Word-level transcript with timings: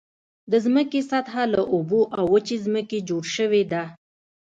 د 0.51 0.53
ځمکې 0.65 1.01
سطحه 1.11 1.43
له 1.53 1.61
اوبو 1.73 2.01
او 2.17 2.25
وچې 2.33 2.57
ځمکې 2.65 2.99
جوړ 3.09 3.23
شوې 3.35 3.63
ده. 3.71 3.83